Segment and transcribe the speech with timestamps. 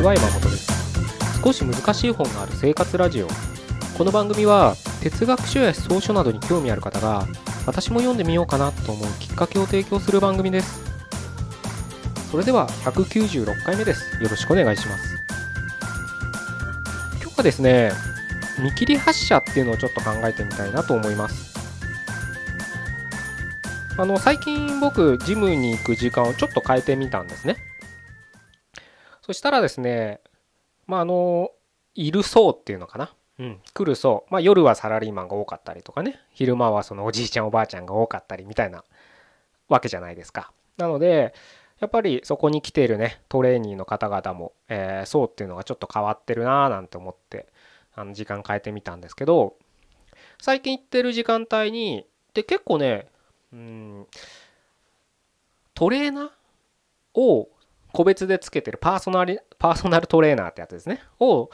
[0.00, 0.72] ちは山本です。
[1.44, 3.28] 少し難しい本がある生活ラジオ。
[3.98, 7.26] この番組は哲学書や思想書などに興味ある方が
[7.66, 10.80] 私も読んでみようかなと思うきっかけを提供する番組です。
[12.30, 14.22] それでは196回目です。
[14.22, 15.22] よろしくお願いします。
[17.20, 17.92] 今日はですね
[18.58, 21.54] 見切り発車っていうのをちょっと考えてみたいなと思います。
[23.98, 27.69] あの最近僕ジムに行く時間をちょっと変えてみたんですね。
[29.30, 30.18] そしたらですね
[30.88, 31.52] まああの
[31.94, 33.14] いる層っていうのかな？
[33.38, 36.18] うん、来る層、まあ、夜はサラリーマンが多かったりとかね。
[36.32, 38.82] 昼間はそのおじいちゃんおばあちゃんが多かったりみたいな
[39.68, 40.50] わけじゃないですか。
[40.78, 41.32] なので
[41.78, 47.46] やっぱりそこに来ているねトレーニーの方々も、えー、層っていうのがちょっと変わってるなーなんて思って
[47.94, 49.54] あの時間変えてみたんですけど
[50.42, 53.06] 最近行ってる時間帯にで結構ね
[53.52, 54.06] うん
[55.74, 57.48] トレーナーを
[57.92, 61.00] 個別でつけてるパーソナルパーソナルトレーナーってやつですね。
[61.18, 61.50] を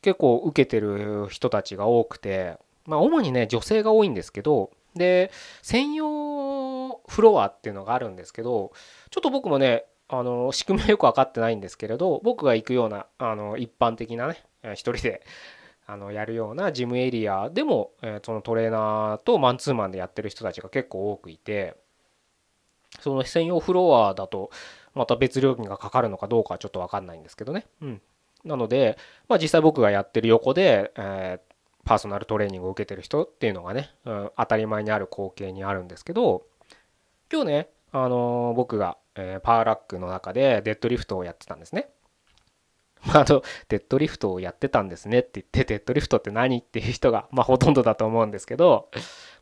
[0.00, 5.30] 結構受けてる人たちが多くてまあ主にね女性が多いんですけどで
[5.62, 8.72] 専用フロアっていうのがあるんですけど
[9.10, 14.42] ちょっと僕もねあの仕組みはよく分かってないんですけれど僕が行くようなあの一般的なね
[14.72, 15.22] 一人で
[15.86, 21.76] あのやるようなジムエリアでも、えそのトレーナーとマンツーマンでやってる人たちが結構多くいて
[23.00, 24.50] その専用フロアだと
[24.94, 27.66] また別料金がかかるのかどうかはちょっと分かんないんですけどね。
[27.82, 28.02] うん、
[28.44, 36.42] なので、まあ、実際僕がやってる横で、えー、パーソナルトレーニングを受けてる人っていうのがね、うん、当たり前にある光景にあるんですけど
[37.32, 41.88] 今日ね、あのー、僕が、えー、パワーラックの中でデッドリフトをやってたんですね。
[43.14, 48.88] あの、デッドリフトをやってたんですねって言って、デッドリフトって何っていう人が、まあほとんどだと思うんですけど、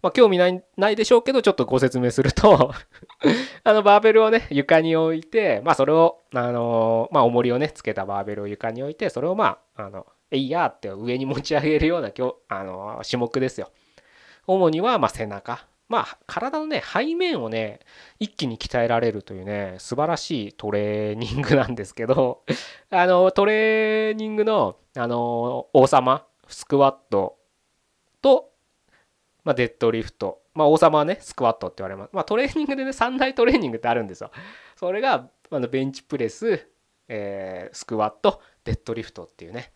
[0.03, 2.72] まあ興味ないないでしょうけど、ちょっとご説明すると
[3.64, 12.10] あのバーベルをね、床に置いて、まあそれを、あのまあ重りをね、つけたバーベルを床に置いて、それをまあ、あの、えいやーって上に持ち上げるような、
[12.48, 13.70] あの種目ですよ。
[14.47, 15.66] 主には、まあ背中。
[15.88, 17.80] まあ、体のね、背面をね、
[18.19, 22.42] 一気に鍛えられるというね、素晴らしいトレーニングなんですけど、
[22.91, 27.38] あの、トレーニングの、あの、王様、スクワット
[28.20, 28.50] と、
[29.44, 30.42] まあ、デッドリフト。
[30.54, 32.10] まあ、王様はね、スクワットって言われます。
[32.12, 34.30] まあ、トレーニングでね、三大トレーニングってあるんですよ。
[34.75, 36.69] それが、あのベンチプレス、
[37.08, 39.72] えー、スクワット、デッドリフトっていうね、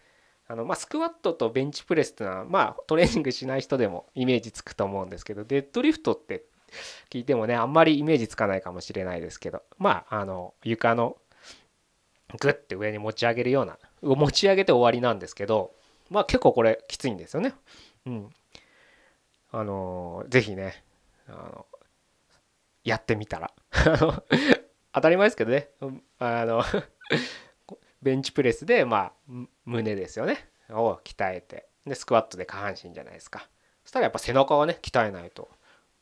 [0.51, 6.43] あのまあ、スクワットとベンチプレスっていうのは、まあ、トレーニングしない人でもイメージつくと思うんですけどデッドリフトって
[7.09, 11.17] 聞いてもねあんまりイメージつかないかもしれないですけどまああの床の
[12.41, 15.71] グッて上に持ち上げるような持ち上げて終わりなんですけど
[16.11, 17.55] まあ結構これきついんですよね。
[18.07, 18.31] うん。
[19.53, 20.83] あの是非ね
[21.29, 21.67] あの
[22.83, 23.53] やってみたら
[24.93, 25.69] 当たり前ですけどね
[26.19, 26.65] あの
[28.03, 29.33] ベンチプレスでまあ
[29.65, 30.49] 胸ですよね。
[30.71, 31.67] を鍛えて。
[31.87, 33.49] でスクワットで下半身じゃないですか。
[33.85, 35.49] そしたらやっぱ背中はね鍛えないと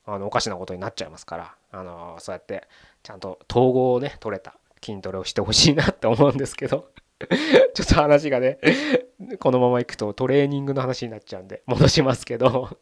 [0.04, 2.66] あのおかしなことになっちゃいますからあのそうやって
[3.02, 6.90] ちゃんと統合をね取れた筋トレをしてほしいなって思うんですけど
[7.74, 8.58] ちょっと話がね
[9.38, 12.78] このままいくとトレーニングの話になっちゃうんで戻しますけど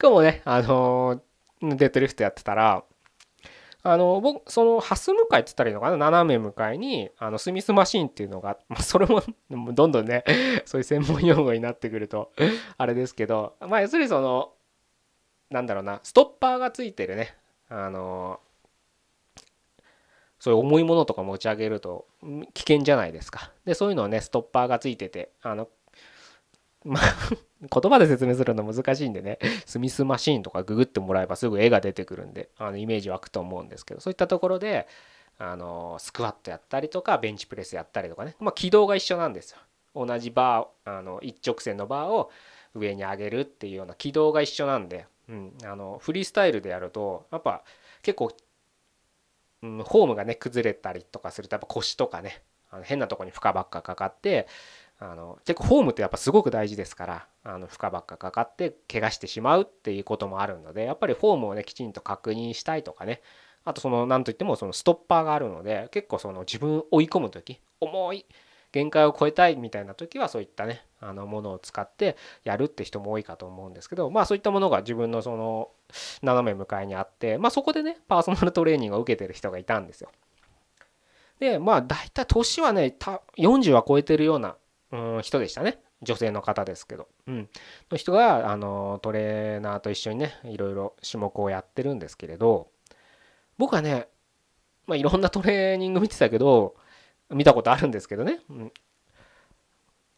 [0.00, 1.20] 今日もねあの
[1.60, 2.84] デッドリフトやってたら
[3.88, 5.96] あの僕そのハス向かいって言ったらいいのかな？
[5.96, 10.24] 斜め向かいにあのスミスマシンっていうのが、 まあ、それもどんどんね
[10.66, 12.32] そういう専門用語になってくると
[12.78, 14.52] あれですけどまあ要するにその
[15.50, 17.36] なんだろうなストッパーがついてるね。
[17.68, 18.40] あの
[20.38, 22.06] そういう重いものとか持ち上げると
[22.54, 23.52] 危険じゃないですか。
[23.64, 25.68] でそういうのはねストッパーがついててあの
[26.86, 27.02] まあ
[27.60, 34.86] 言葉で説明するの難しいんでね、スミスマシーンとかググってもらえばすぐ絵が出てくるんで、あのイメージ湧くと思うんですけど、そういったところで、
[35.38, 39.58] あのスクワットやったりとか、ベンチプレスやったりとかね、まあ、軌道が一緒なんですよ。
[39.94, 42.30] 同じバー、あの一直線のバーを
[42.74, 47.64] 上に上げるっていうような軌道が一緒なんで、うん、あのフリースタイルでやると、やっぱ
[48.02, 48.36] 結構、
[49.62, 54.46] うん、フォームがね、崩れたりとかすると、やっぱ腰とかね、あの変なとこに負荷ばっかかかって
[54.98, 63.20] あの結構フォームってやっぱすごく大事ですからあの負荷ばっかかかって怪我してしまうっていうこともあるのでやっぱりフォームをねきちんと確認したいとかね
[63.64, 68.24] あとその何といってもそのストッパーがあるので結構その自分を追い込む時重い
[68.72, 75.70] 限界を超えたいみたいな時はそういったねあのものを使ってやるって人も多いかと思うんですけどまあそういったものが自分のその
[76.22, 80.10] 斜め向かいにあってまあそこでねパーソナルトレーニングを受けてる人がいたんですよ。
[81.38, 82.96] でまあ大体年はね
[83.36, 84.56] 40は超えてるような
[84.92, 85.78] うん人でしたね。
[86.02, 87.48] 女性の方ですけど、うん、
[87.90, 92.68] の人があのトレーナーと一緒にねいろいろ種目をやってるんですけれど
[93.56, 94.06] 僕はね、
[94.86, 96.76] まあ、いろんなトレーニング見てたけど
[97.30, 98.72] 見たことあるんですけどね、うん、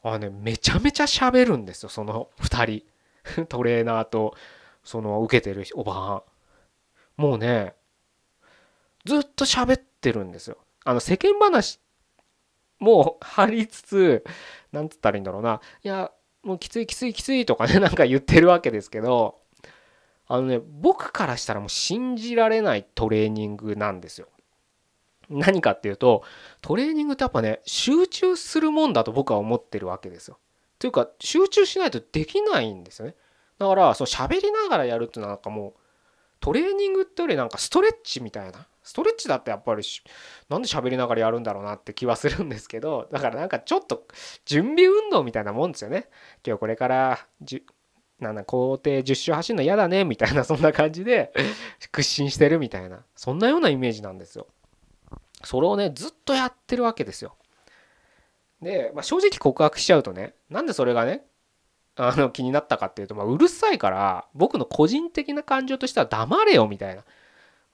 [0.03, 2.99] あねめちゃめちゃ喋るんですよその2人。
[3.49, 4.35] トレーナーと
[4.85, 6.25] その受けてるおばは
[7.19, 7.23] ん。
[7.23, 7.75] もうね
[9.05, 10.59] ずっと喋ってるんですよ。
[10.85, 11.81] あの世間話
[12.79, 14.25] もう張りつつ
[14.73, 16.11] なんつったらいいんだろうないや
[16.43, 19.41] もうきついきついきついとかね なんか言ってるわけですけど
[20.27, 24.29] あのね僕からしたらもう信じられないトレーニングなんですよ
[25.31, 26.23] 何かっていうと
[26.61, 30.39] トレーニングってやっぱね集中するもんだと僕は思ってるわけですよ。
[30.79, 33.15] というか集中しないとできないんですよね。
[33.59, 35.81] だからそう喋りながらやるっていうのはなんかもう
[36.41, 39.83] トレーニングってよりなんかストレッチみたいなストレッチだってやっぱり
[40.49, 44.07] なんで喋りながらやるんだろうなって気はするんですけど だからなんかちょっと
[44.47, 46.09] 準備運動みたいなもんですよね。
[46.43, 47.19] 今日これから
[48.19, 51.35] なんだ工程10周走るの嫌だねみたいな そんな感じで
[51.93, 54.47] 屈伸してるみたいなそんなようなイメージなんですよ。
[55.45, 57.37] それをねずっとやってるわけですよ。
[58.63, 61.27] で、まあ、正直告白しちゃうとねなんでそれがね
[61.97, 67.05] あの気になったかっていうと、まあ、うるさいから僕の個人的な感情としては黙れよみたいな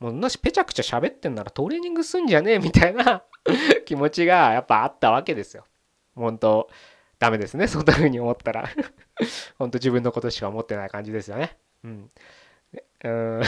[0.01, 3.23] もうなしペチャクチャ喋ってんならトレーニングすんじゃねえみたいな
[3.87, 5.65] 気持ちがやっぱあったわけですよ。
[6.15, 6.69] 本当
[7.19, 8.69] ダメですねそんな風に思ったら
[9.59, 11.57] 本当自分のことしか思ってない感じですよね。
[11.85, 12.11] うん。
[13.05, 13.43] うん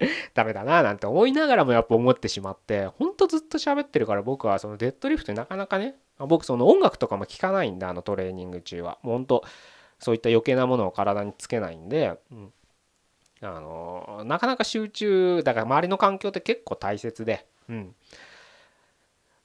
[0.34, 9.44] ダメだななんて思いながらもやっぱ思ってしまってほんとずっと喋ってるから僕はそのデッドリフトになかなかね僕その音楽とかも聴かないんであのトレーニング中はもうほんと
[9.98, 12.52] そういった余計なものを体につけないんで、うん、
[13.42, 17.94] あのなかなか集中だから周りの環境って結構大切で、うん、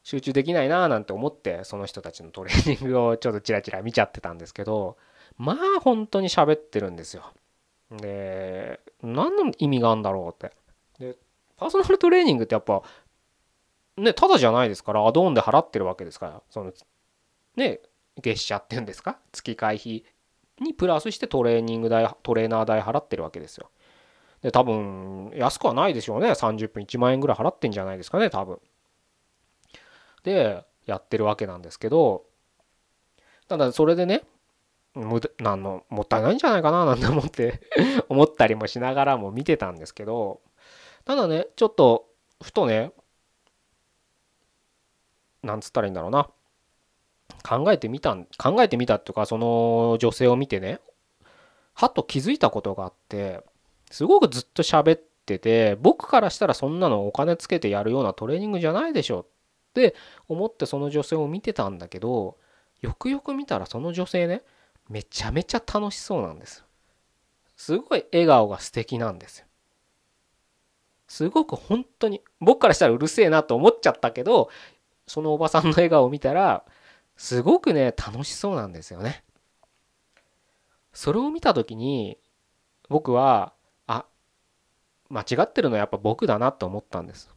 [0.03, 4.97] 集中できないなーなんて思ってその人たちのトレーニングをちょっとチラチラ見ちゃってたんですけど
[5.38, 7.31] まあ本当に喋ってるんですよ。
[7.92, 10.56] で何の意味があるんだろうって。
[11.00, 11.15] で
[11.56, 12.83] パーソナルトレーニングってやっぱ
[13.98, 16.74] ねただじゃないですからアドオンで払ってるわけですからその
[17.56, 17.80] ね
[18.21, 19.19] 月謝っていうんですか？
[19.31, 20.03] 月会費
[20.59, 23.69] にプラスしてトレーニング代トレーナー代払ってるわけですよ。
[24.42, 26.32] で多分安くはないでしょうね。
[26.32, 28.60] 30分1万円ぐらい払ってんじゃないですかね多分。
[30.24, 32.26] でやってるわけなんですけど
[33.48, 34.24] ただそれでね
[34.94, 37.62] むなんのもったいないんじゃないかな なんて思って
[38.10, 40.42] 思ったりもしながらも見てたんですけど
[41.06, 42.08] ただねちょっと
[42.42, 42.92] ふとね
[45.44, 46.30] なんつったらいいんだろうな。
[47.44, 50.80] 考えてみた考えてみたっていうかその女性を見てね
[51.74, 53.44] はっと気づいたことがあって
[53.95, 59.25] すごくずっと喋ってて僕からしたらそんなのお金つけてやるようなトレーニングじゃないでしょっ
[59.74, 59.95] て
[60.27, 62.36] 思ってその女性を見てたんだけど
[62.81, 64.42] よくよく見たらその女性ね
[64.89, 66.65] めちゃめちゃ楽しそうなんです
[67.56, 69.45] すごい笑顔が素敵なんですよ。
[71.07, 74.50] すごく本当に僕からしたらうるせえなと思っちゃったけど
[75.07, 76.65] そのおばさんの笑顔を見たら
[77.15, 79.24] すごくね楽しそうなんですよね。
[80.91, 82.18] それを見た時に
[82.89, 83.55] 僕は
[85.15, 87.33] 間違ってるのはやっぱ僕だなと思ったんです。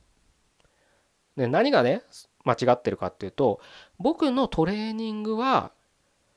[1.36, 2.02] で何がね
[2.44, 3.61] 間違ってるかっていうと
[3.99, 5.70] 僕のトレーニングは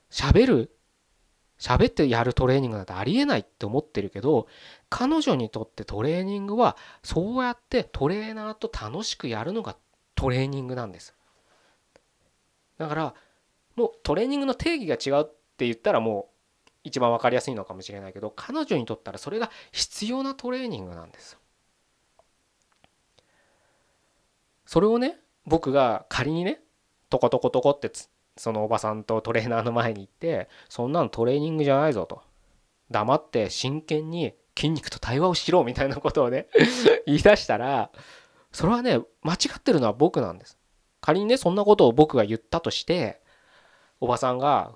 [0.08, 0.76] 喋る
[1.58, 4.46] 喋ってやるトレーニングなんてありえないって思ってるけど
[4.88, 9.76] 彼女にとってトレーニングはそうやってトレーナーと楽しくやるのが
[10.14, 11.14] トレーニングなんです。
[12.78, 13.14] だから
[13.74, 16.31] もうトレーニングの定義が違うって言ったらもう
[16.84, 21.38] 一番分かりやすいのかもしれないけど彼女にとったらそれが必要なトレーニングなんです
[24.66, 26.60] それをね僕が仮にね
[27.10, 27.90] トコトコトコって
[28.36, 32.22] そのおばさんとトレーナーの前に行ってそんなのトレーニングじゃないぞと。
[32.90, 36.46] 黙って真剣に筋肉と対話をしろみたいなことをね
[37.06, 37.90] 言い出したら
[38.52, 40.58] それはね間違ってるのは僕なんです。
[41.00, 43.20] 仮にねそんなことを僕が言ったとして
[44.00, 44.74] おばさんが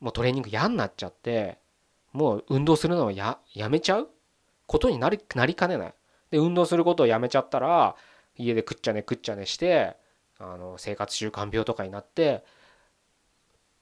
[0.00, 1.58] もうトレーニング嫌になっちゃって
[2.12, 4.08] もう運動するのをややめちゃう？
[4.66, 5.94] ことになりなりかねない？
[6.30, 7.96] で運動することをやめちゃったら
[8.36, 9.96] 家でくっちゃねくっちゃねして
[10.38, 12.44] あの生活習慣病とかになって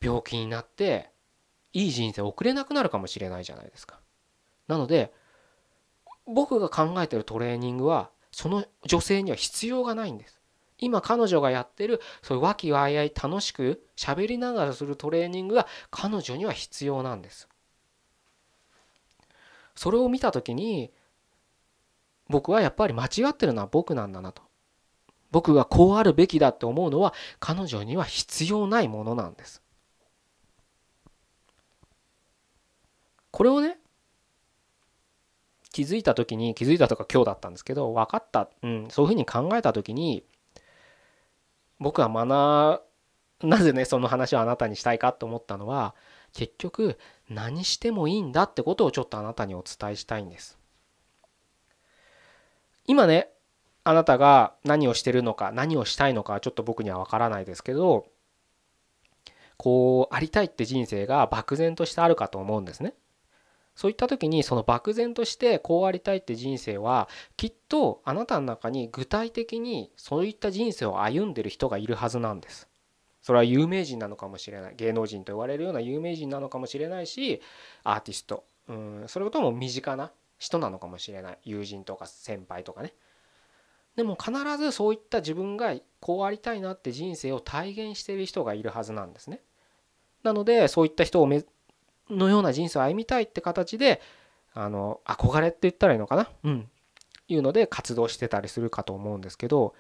[0.01, 1.11] 病気になって
[1.73, 4.01] いい人生送れなくなるかもしれないじゃないですか。
[4.67, 5.13] なので
[6.27, 10.38] 僕が考えてるトレーニングはその女性には必要がないんです。
[10.79, 17.49] 今彼女がやってるそういう和気あいあい楽しく喋りながらするトレーニングが彼女には必要なんです。
[19.75, 20.91] それを見た時に
[22.29, 24.43] 僕はやっぱり間違ってるのは僕なんだなと。
[25.31, 29.63] 僕がこうあるべきだって思うのは彼女には必要ないものなんです。
[33.31, 33.79] これをね
[35.71, 40.25] 気づいた時に気づいたとか今日だったんですけど分かった、うん、そういうふうに考えた時に
[41.81, 42.83] 僕は学
[43.47, 45.95] なぜねその話をあなたにしたいかと思ったのは
[46.33, 50.59] 結局何してもいいんだってことをちょっとあなたにお伝えしたいんです。
[52.87, 53.29] 今ね
[53.85, 58.07] あなたが何をしてるのか何をしたいのかちょっと僕には分からないですけど
[59.57, 62.95] こうありたいって人生が漠然としてあるかと思うんですね。
[63.79, 72.69] そういった時にその漠然としてこうありたいって人生はきっとあなたの中に具体的にそういった人生を歩んでる人がいるはずなんです。
[73.23, 74.75] それは有名人なのかもしれない。
[74.75, 77.41] 芸能人と言われるような有名人なのかもしれないし
[77.85, 78.43] アーティスト。
[78.67, 81.39] うんそれとも身近な人なのかもしれない。
[81.45, 82.95] 友人とか先輩とかね。
[83.95, 89.41] でも必ずそういった自分がこうありたいなって人生を体現している人がいるはずなんですね。
[90.25, 91.29] なのでそういった人を
[92.11, 94.01] のような人生を歩みたいって形で
[94.55, 96.29] あの憧れって言ったらいいのかな？
[96.45, 96.69] うん
[97.31, 99.75] いうので活動してたりするかと思うんですけど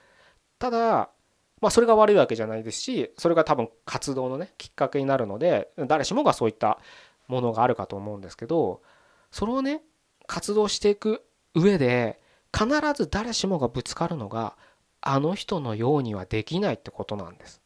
[0.58, 1.08] ただ
[1.62, 6.78] まあそれが悪いわけじゃないですしそれが多分活動のねきっかけになるので誰しもがそういった
[7.26, 8.82] ものがあるかと思うんですけど
[9.30, 9.80] それをね
[10.26, 12.20] 活動していく上で
[12.52, 14.54] 必ず誰しもがぶつかるのが
[15.00, 17.62] あの人のようにはできないってことなんです。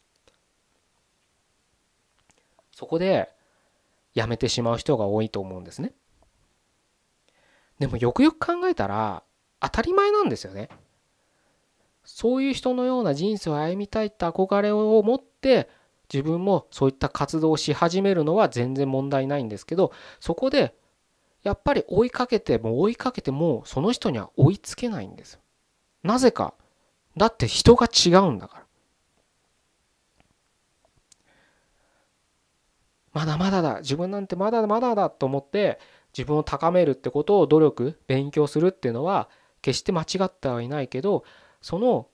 [2.71, 3.32] そこで
[4.13, 5.93] やめてしまう人が多いと思うんですね。
[7.79, 9.23] でもよくよく考えたら
[9.59, 10.69] 当たり前なんですよね。
[12.03, 15.69] そういう人のような人生を歩みたいって憧れを持って
[16.13, 20.75] 自分もそういった活動をし始めるのは全然問題ないんですけどそこで
[21.43, 25.39] やっぱり追いかけても追いかけてもその人には追いつけないんですよ。
[26.03, 26.53] なぜか
[27.15, 28.62] だって人が違うんだから。
[33.13, 35.79] まだまだだ自分なんてまだまだだと思って
[36.17, 39.29] 自分を高めるってことを努力勉強するっていうのは
[39.61, 41.23] 決して間違ってはいないけど
[41.61, 42.07] その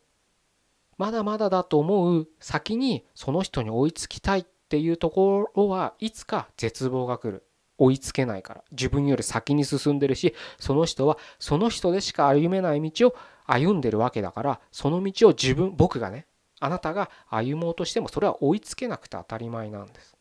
[0.97, 7.43] まだまだだと思う先にその人に追いつきたいっていうところはいつか絶望が来る。
[7.81, 8.63] 追いつけないから。
[8.71, 13.15] 自分より先に進んでるしその人はその人でしか歩めない道を
[13.45, 16.27] 歩んでるわけだからその道を自分僕がね
[16.59, 20.18] あなたが歩もうとしてもそれは追いつけなくて当たり前なんです。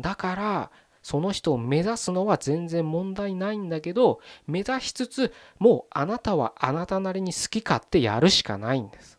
[0.00, 0.70] だから
[1.02, 9.18] その人を目指すのは全然問題ないんだけど目指しつつもうあなたはあなたなりに好き勝手やるしかないんです。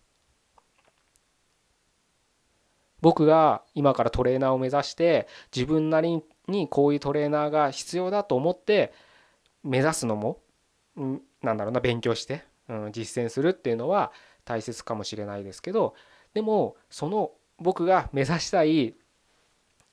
[3.01, 8.93] 僕が今からトレーナーを目指して自分なりにこういうトレーナーが必要だと思って
[9.63, 10.39] 目指すのも
[11.41, 14.11] なんだろうな勉強して、うん、実践するっていうのは
[14.43, 15.95] 大切かもしれないですけど
[16.33, 18.95] でもその僕が目指したい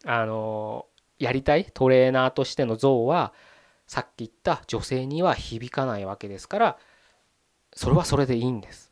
[0.06, 0.86] あの
[1.18, 3.32] やりたいトレーナーとしての像は
[3.86, 6.78] さっき言った女性には響かないわけですから
[7.75, 8.90] それはそれでいいんです。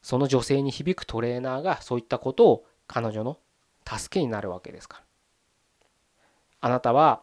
[0.00, 3.38] その女性に響くトレーナーがそういったことを彼女の
[3.86, 5.04] 助けになるわけですから。
[6.60, 7.22] あなたは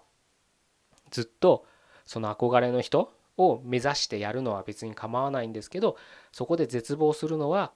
[1.09, 1.65] ずっと
[2.05, 5.97] その憧れの人を目指してやるのは別に構わないんですけど
[6.31, 7.71] そこで絶望するのは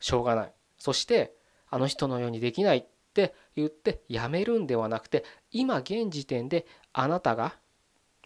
[0.00, 1.34] しょうがないそして
[1.70, 2.84] あの人のようにできないっ
[3.14, 7.54] って言ってやめるんではなくて今現時点であなたが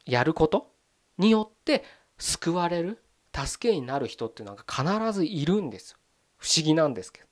[0.06, 0.72] やること
[1.18, 1.84] によって
[2.16, 2.98] 救われる
[3.34, 5.98] 助けになる人っていうのが必ずいるんです。
[6.38, 7.28] 不思議なんですけど。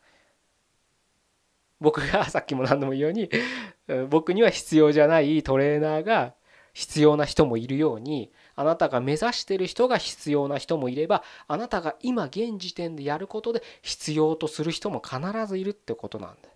[1.81, 3.31] 僕がさっきも何度も言うように
[4.09, 6.35] 僕には必要じゃないトレーナーが
[6.73, 16.49] 必要な人もいるようにあなたが目指してる人が必要な人もいればあなたが今現時点でやることで必要とする人も必ずいるってことなんだ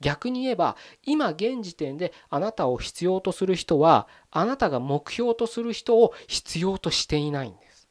[0.00, 7.88] 逆に言えば今現時点であなたを必要とする人はあなたが目標とする人を必要としていないんです。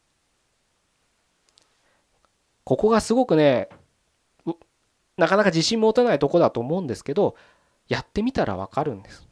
[2.64, 3.70] ここがすごくね
[5.18, 7.36] なかなか自信持てないとこだと思うんですけど
[7.88, 9.28] やってみたらわかるんです。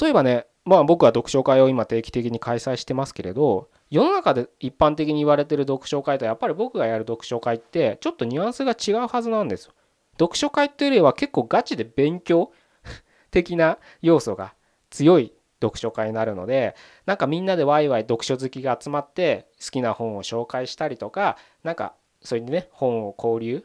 [0.00, 9.72] 例えばねまあ僕は読書会を今定期的に開催してますけれど世の中で一般的に言われてる読書会とやっぱり僕がやる読書会ってちょっとニュアンスが違うはずなんですよ。
[10.18, 12.52] 読書会っていうよりは結構ガチで勉強
[13.30, 14.54] 的な要素が
[14.90, 16.74] 強い読書会になるので
[17.06, 23.64] なんかみんなでワイワイ読書好きが集まって好きな本を紹介したりとかなんかそれでね本を交流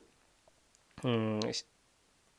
[1.03, 1.39] うん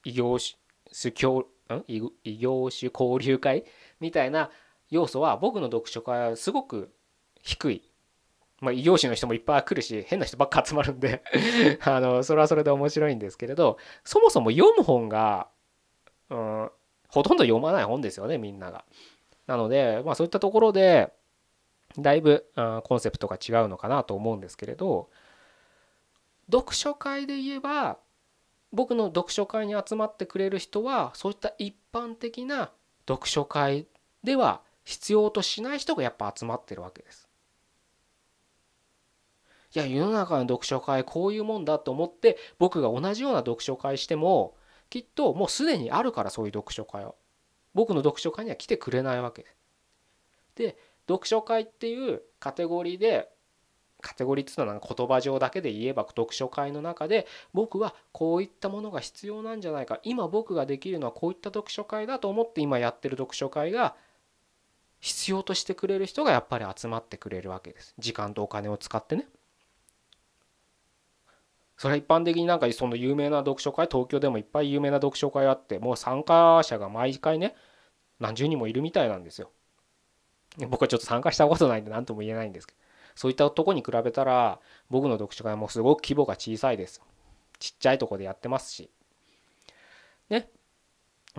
[0.04, 1.46] 異業種教
[1.86, 3.64] 異業種交流会
[4.00, 4.50] みたいな
[4.90, 6.92] 要素は僕の読書会はすごく
[7.42, 7.89] 低い。
[8.60, 11.22] まあ、異業種の人もいっぱい来るし変な人ばっか集まるんで
[11.82, 15.48] あのそれはそれで面白いんですけれどそもそも読む本が、
[16.28, 16.70] うん、
[17.08, 18.84] ほとんど読まない本ですよねみんなが。
[19.46, 21.12] なので、まあ、そういったところで
[21.98, 25.08] だいぶ、うん、コンセプトが違うのかなと思うんですけれど
[26.52, 27.98] 読書会で言えば
[28.72, 32.70] 僕の読書会に集まってくれる人はそういった一般的な
[33.08, 33.86] 読書会
[34.22, 37.29] では必要としない人がやっぱ集まってるわけです。
[39.74, 44.56] いや世の中の読書会こういうもんだと思って僕が同じような読書会しても
[44.88, 47.14] きっともうすでにあるからそういう読書会は
[47.74, 49.46] 僕の読書会には来てくれないわけ。
[50.56, 50.76] で。
[51.10, 53.28] 読書会っていうカテゴリーで
[54.00, 59.98] カテゴリーっていうのは言葉上だけで言えば読書会の中で僕はこういったものが必要なんじゃないか。
[60.04, 63.96] 今僕ができるのはこういった読書会だと思って今やってる読書会が
[65.00, 67.94] 必要としてくれる人がやっぱり集まってくれるわけです。
[67.98, 69.26] 時間とお金を使ってね。
[71.80, 77.54] それは一般的になんかその有名な読書会東京でもいっぱい有名な読書会あってもう参加者が毎回ね
[78.18, 79.50] 何十人もいるみたいなんですよ。
[80.68, 82.78] 僕はちょっと参加したことないんで何とも言えないんですけど
[83.14, 84.60] そういったとこに比べたら
[84.90, 87.00] 僕の読書会もすごく規模が小さいです。
[87.58, 88.90] ちっちゃいとこでやってますし。
[90.28, 90.50] ね。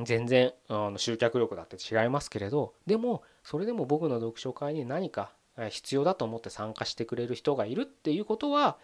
[0.04, 5.34] 全然あの集客力だって違いますけれどでもそれでも僕の読書会に何か
[5.70, 8.80] 必要だと思って参加してくれる人がいるっていうことは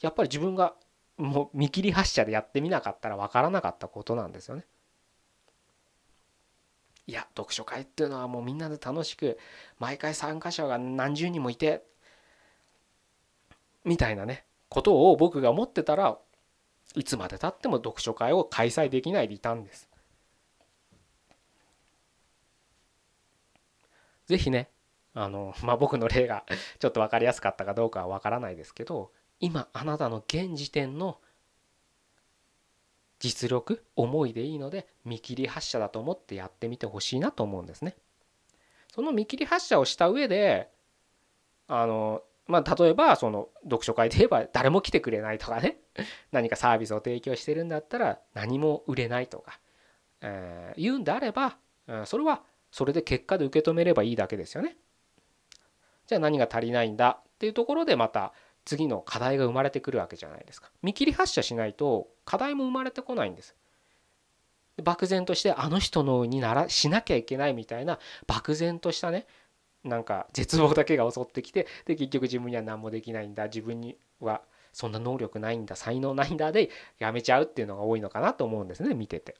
[0.00, 0.74] やっぱり自分が
[1.16, 4.64] もう見切り発車でやってみなかったら分からなかったことなんですよね。
[7.06, 9.36] いや読書会っていうのはもうみんなで楽しく
[9.78, 11.82] 毎回参加者が何十人もいて
[13.84, 16.18] みたいなねことを僕が思ってたら
[16.94, 19.88] いつまでたっても読書会を開催できないでいたんです。
[24.26, 24.70] ぜひね
[25.12, 26.44] あのまあ僕の例が
[26.78, 31.18] ちょっと分かりやすかったかどうかは分からないですけど今あなたの現時点の
[33.18, 37.96] 実力思いでいいので見切り発車だと思ってやってみてほしいなと思うんですね。
[38.92, 40.70] その見切り発車をした上で
[41.68, 45.76] あのまあ、例えばその読書会で言えば誰も来てくれないとかね
[46.32, 49.60] 何かサービスを提供してるんだったら何も売れないとか、
[50.20, 51.58] えー、言うんであれば
[52.06, 54.76] それはそれで結果で受け止めればいいだけですよね。
[56.06, 58.32] じゃあ何が足りないんだっていうところでまた
[58.64, 60.70] 次の課題が生まれてくるわけじゃないですか。
[60.82, 63.54] 見切り発車しないと課題も生まれてこないんです。
[64.82, 69.26] 漠然としてあの人のにならしなきゃいけないみたいな漠然としたね
[69.84, 74.42] なんか絶望だけが襲ってきてで結局自分には何もできないんだ自分には
[74.72, 79.36] そんな能力ないんだ才能ないんだでやめちゃうっていうのが多いのかなと思うんですね見てて。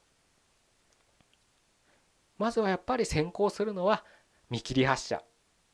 [2.38, 4.02] まずはやっぱり先行するのは
[4.48, 5.22] 見切り発車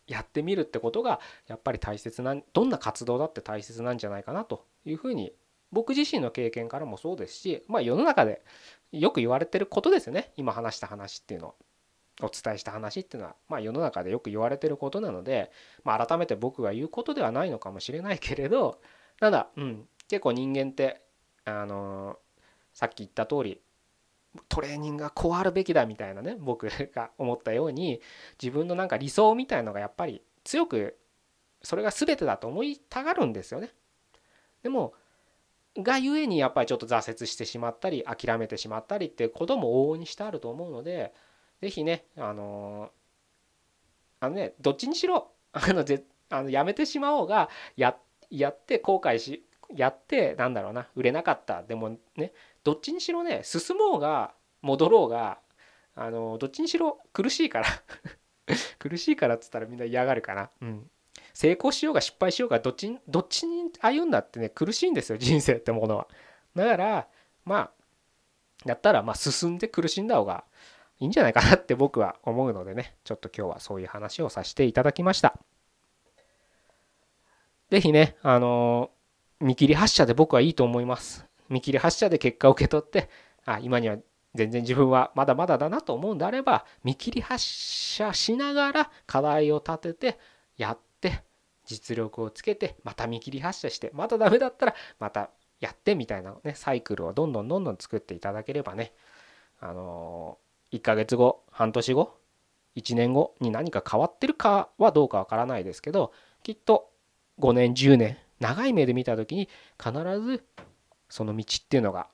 [0.06, 5.32] やってみるってことがやっぱり大切などんな活動だって大切なんじゃないかなというふうに
[5.72, 8.42] 僕自身の経験からもそうですしまあ世の中で
[8.92, 11.54] よく言われてることですよね今話した話っていうのは。
[12.22, 15.50] お伝えした話っていうのは、まあ、世の中でよく言われてることなので、
[15.84, 18.80] まあ、改めて僕が言うことではないのかもしれないけれど
[19.20, 21.02] ただ、うん、結構人間って
[21.44, 22.18] あの、
[22.72, 23.60] さっき言った通り
[24.48, 28.00] トレーニングがこうあるべきだみたいなね僕が思ったように
[28.42, 30.96] 自分のなんか理想みたいのがやっぱり強く
[31.62, 33.70] それが全てだと思いたがるんですよね。
[34.62, 34.94] でも
[35.78, 41.12] がゆえにやっぱりちょっと挫折してしまったり諦めてしまったりっていうことも往々にしてあると思うので
[41.60, 42.90] ぜひね、あの、
[44.20, 47.96] あのね、どっちにしろ、あの、ぜあのやめてしまおうが、や、
[48.30, 51.62] やって後悔し、やって、なんだろうな、売れなかった。
[51.62, 52.32] でもね、
[52.64, 55.38] どっちにしろね、進もうが、戻ろうが、
[55.94, 57.66] あの、どっちにしろ苦しいから
[58.78, 60.50] 苦しいからっつったらみんな嫌がるかな。
[60.60, 60.90] うん。
[61.32, 66.08] 成功しようが失敗しようが、どっちに、どっちに歩んだってね、苦しいんですよ、人生ってものは。
[66.54, 67.08] だから、
[67.44, 67.70] まあ、
[68.64, 70.44] やったら、まあ、進んで苦しんだ方が、
[70.98, 75.38] いいんじゃないかなって 僕は思うのでね、ちょっと今日はそういう話をさせていただきました。
[77.70, 78.95] 是非ね、あのー、
[79.40, 81.26] 見切り発車で僕はいいと思います。
[81.48, 83.08] 見切り発車で結果を受け取って、
[83.44, 83.96] あ、今には
[84.34, 90.18] 全然自分はまだまだだなと思うんであれば、見切り発車しながら課題を立てて、
[90.56, 91.22] やって、
[91.64, 98.92] 実力をつけて、また見切り発車して、またダメだったら、またやってみたいなね、サイクルをどんどんどんどん作っていただければね、
[99.60, 102.14] あのー1ヶ月後半年後
[102.74, 106.90] 1年後に何か変わってるかはどうかわからないですけどきっと
[107.38, 109.48] 5年10年長い目で見た時に
[109.82, 110.44] 必ず
[111.08, 112.08] その道っていうのが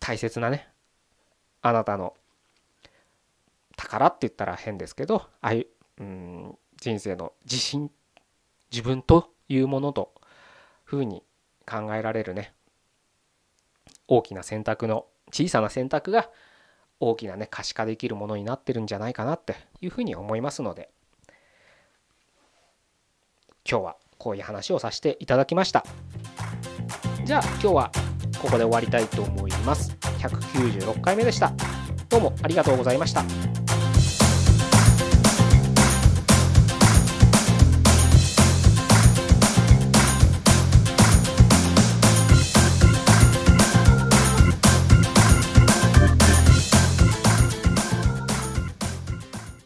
[0.00, 0.68] 大切なね
[1.62, 2.14] あなたの
[3.76, 5.66] 宝って言ったら変ですけどあい
[5.98, 7.90] うん人生の自信
[8.70, 10.12] 自分というものと
[10.84, 11.22] ふうに
[11.66, 12.52] 考えられるね
[14.06, 16.28] 大きな選択の小さな選択が
[17.00, 20.90] 大きなね可視化できるものになってるんじゃないかなっていうふうに思いますので。
[23.68, 25.84] 今日はこういう話をさせていただきました。
[27.24, 27.92] じゃあ今日は
[28.40, 29.96] ここで終わりたいと思います。
[30.18, 31.52] 196回目でした。
[32.10, 33.24] どうもありがとうございました。